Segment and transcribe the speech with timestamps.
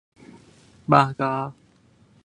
[0.87, 1.53] 八嘎！